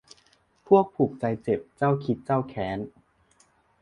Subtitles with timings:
[0.67, 2.79] พวกผูกใจเจ็บ เจ้าคิดเจ้าแค้น